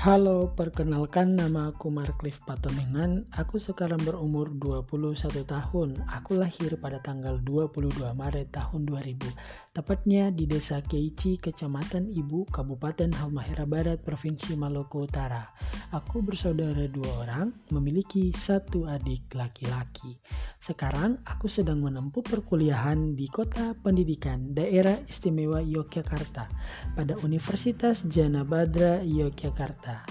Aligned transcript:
Halo, 0.00 0.56
perkenalkan 0.56 1.36
nama 1.36 1.76
aku 1.76 1.92
Marcliffe 1.92 2.40
Patoningan. 2.48 3.28
Aku 3.36 3.60
sekarang 3.60 4.00
berumur 4.00 4.48
21 4.48 5.44
tahun. 5.44 5.92
Aku 6.16 6.40
lahir 6.40 6.72
pada 6.80 7.04
tanggal 7.04 7.36
22 7.44 8.08
Maret 8.16 8.48
tahun 8.48 8.88
2000, 8.88 9.20
tepatnya 9.70 10.34
di 10.34 10.50
Desa 10.50 10.82
Keici, 10.82 11.38
Kecamatan 11.38 12.10
Ibu, 12.10 12.50
Kabupaten 12.50 13.14
Halmahera 13.14 13.62
Barat, 13.70 14.02
Provinsi 14.02 14.58
Maluku 14.58 15.06
Utara. 15.06 15.46
Aku 15.94 16.26
bersaudara 16.26 16.90
dua 16.90 17.22
orang, 17.22 17.54
memiliki 17.70 18.34
satu 18.34 18.90
adik 18.90 19.30
laki-laki. 19.30 20.18
Sekarang 20.58 21.22
aku 21.22 21.46
sedang 21.46 21.86
menempuh 21.86 22.26
perkuliahan 22.26 23.14
di 23.14 23.30
Kota 23.30 23.78
Pendidikan 23.78 24.50
Daerah 24.50 24.98
Istimewa 25.06 25.62
Yogyakarta 25.62 26.50
pada 26.98 27.14
Universitas 27.22 28.02
Jana 28.10 28.42
Badra 28.42 29.06
Yogyakarta. 29.06 30.02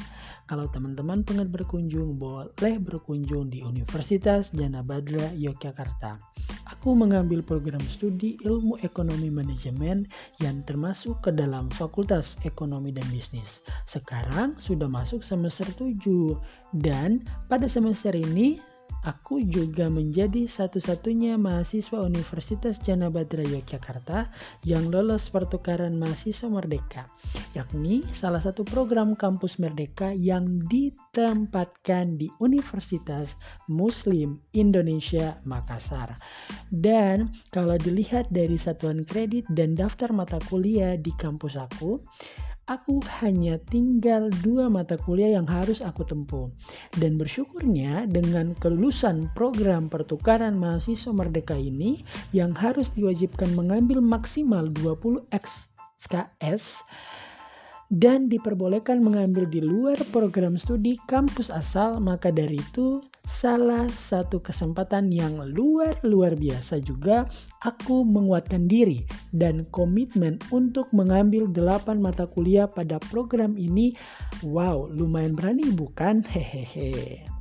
Kalau 0.47 0.65
teman-teman 0.71 1.21
pengen 1.27 1.51
berkunjung, 1.51 2.17
boleh 2.17 2.79
berkunjung 2.79 3.51
di 3.51 3.61
Universitas 3.61 4.49
Jana 4.55 4.81
Badra 4.81 5.35
Yogyakarta. 5.35 6.28
Aku 6.79 6.95
mengambil 6.95 7.43
program 7.43 7.83
studi 7.83 8.39
ilmu 8.47 8.79
ekonomi 8.87 9.27
manajemen 9.27 10.07
yang 10.39 10.63
termasuk 10.63 11.19
ke 11.19 11.27
dalam 11.27 11.67
Fakultas 11.75 12.39
Ekonomi 12.47 12.95
dan 12.95 13.03
Bisnis. 13.11 13.59
Sekarang 13.83 14.55
sudah 14.63 14.87
masuk 14.87 15.19
semester 15.19 15.67
7 15.75 16.39
dan 16.79 17.27
pada 17.51 17.67
semester 17.67 18.15
ini 18.15 18.63
Aku 18.99 19.39
juga 19.39 19.87
menjadi 19.87 20.43
satu-satunya 20.51 21.39
mahasiswa 21.39 22.03
Universitas 22.03 22.75
Jana 22.83 23.07
Badra 23.07 23.47
Yogyakarta 23.47 24.27
yang 24.67 24.91
lolos 24.91 25.31
pertukaran 25.31 25.95
mahasiswa 25.95 26.51
Merdeka, 26.51 27.07
yakni 27.55 28.03
salah 28.11 28.43
satu 28.43 28.67
program 28.67 29.15
kampus 29.15 29.55
Merdeka 29.55 30.11
yang 30.11 30.59
ditempatkan 30.67 32.19
di 32.19 32.27
Universitas 32.43 33.31
Muslim 33.71 34.43
Indonesia 34.51 35.39
Makassar. 35.47 36.19
Dan 36.67 37.31
kalau 37.55 37.79
dilihat 37.79 38.27
dari 38.27 38.59
satuan 38.59 39.07
kredit 39.07 39.47
dan 39.47 39.79
daftar 39.79 40.11
mata 40.11 40.43
kuliah 40.51 40.99
di 40.99 41.15
kampus 41.15 41.55
aku, 41.55 42.03
aku 42.69 43.01
hanya 43.19 43.57
tinggal 43.73 44.29
dua 44.45 44.69
mata 44.69 44.93
kuliah 45.01 45.33
yang 45.41 45.49
harus 45.49 45.81
aku 45.81 46.05
tempuh. 46.05 46.53
Dan 46.93 47.17
bersyukurnya 47.17 48.05
dengan 48.05 48.53
kelulusan 48.61 49.33
program 49.33 49.89
pertukaran 49.89 50.53
mahasiswa 50.61 51.09
merdeka 51.09 51.57
ini 51.57 52.05
yang 52.29 52.53
harus 52.53 52.85
diwajibkan 52.93 53.57
mengambil 53.57 53.99
maksimal 53.99 54.69
20 54.69 55.25
XKS 55.33 56.63
dan 57.89 58.29
diperbolehkan 58.29 59.01
mengambil 59.01 59.49
di 59.49 59.65
luar 59.65 59.97
program 60.13 60.61
studi 60.61 61.01
kampus 61.09 61.49
asal, 61.49 61.97
maka 61.97 62.29
dari 62.29 62.61
itu 62.61 63.01
salah 63.41 63.89
satu 64.09 64.41
kesempatan 64.41 65.09
yang 65.09 65.41
luar 65.53 65.97
luar 66.05 66.33
biasa 66.37 66.81
juga 66.81 67.25
aku 67.65 68.05
menguatkan 68.05 68.65
diri 68.69 69.05
dan 69.33 69.65
komitmen 69.73 70.37
untuk 70.53 70.89
mengambil 70.93 71.49
8 71.49 71.97
mata 71.97 72.29
kuliah 72.29 72.69
pada 72.69 73.01
program 73.09 73.57
ini. 73.57 73.97
Wow, 74.45 74.89
lumayan 74.93 75.33
berani 75.33 75.73
bukan? 75.73 76.21
Hehehe. 76.25 77.38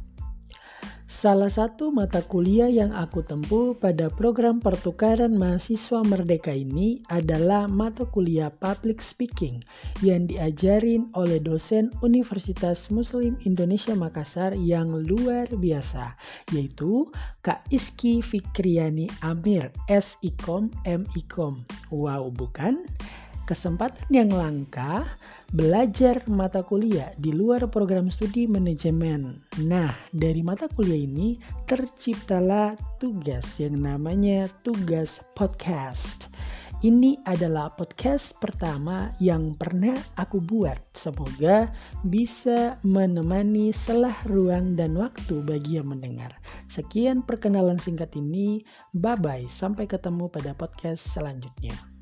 Salah 1.18 1.50
satu 1.50 1.90
mata 1.90 2.22
kuliah 2.22 2.70
yang 2.70 2.94
aku 2.94 3.26
tempuh 3.26 3.74
pada 3.74 4.06
program 4.06 4.62
pertukaran 4.62 5.34
mahasiswa 5.34 6.06
merdeka 6.06 6.54
ini 6.54 7.02
adalah 7.10 7.66
mata 7.66 8.06
kuliah 8.06 8.54
Public 8.54 9.02
Speaking 9.02 9.58
yang 9.98 10.30
diajarin 10.30 11.10
oleh 11.18 11.42
dosen 11.42 11.90
Universitas 12.06 12.86
Muslim 12.94 13.34
Indonesia 13.42 13.98
Makassar 13.98 14.54
yang 14.54 14.94
luar 14.94 15.50
biasa, 15.50 16.14
yaitu 16.54 17.10
Kak 17.42 17.66
Iski 17.74 18.22
Fikriani 18.22 19.10
Amir, 19.26 19.74
S.Ikom, 19.90 20.70
M.Ikom. 20.86 21.66
Wow, 21.90 22.30
bukan? 22.30 22.86
Kesempatan 23.48 24.04
yang 24.12 24.28
langka 24.28 25.08
belajar 25.56 26.20
mata 26.28 26.60
kuliah 26.60 27.16
di 27.16 27.32
luar 27.32 27.64
program 27.72 28.12
studi 28.12 28.44
manajemen. 28.44 29.40
Nah, 29.64 29.96
dari 30.12 30.44
mata 30.44 30.68
kuliah 30.68 31.00
ini 31.08 31.40
terciptalah 31.64 32.76
tugas 33.00 33.48
yang 33.56 33.80
namanya 33.80 34.52
tugas 34.60 35.08
podcast. 35.32 36.28
Ini 36.84 37.24
adalah 37.24 37.72
podcast 37.72 38.36
pertama 38.36 39.16
yang 39.16 39.56
pernah 39.56 39.96
aku 40.20 40.44
buat. 40.44 40.76
Semoga 40.92 41.72
bisa 42.04 42.76
menemani 42.84 43.72
selah 43.88 44.14
ruang 44.28 44.76
dan 44.76 44.92
waktu 44.92 45.40
bagi 45.40 45.80
yang 45.80 45.88
mendengar. 45.88 46.36
Sekian 46.68 47.24
perkenalan 47.24 47.80
singkat 47.80 48.12
ini. 48.12 48.60
Bye 48.92 49.16
bye. 49.16 49.48
Sampai 49.56 49.88
ketemu 49.88 50.28
pada 50.28 50.52
podcast 50.52 51.00
selanjutnya. 51.16 51.97